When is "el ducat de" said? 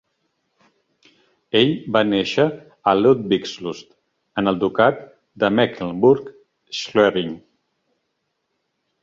4.53-5.53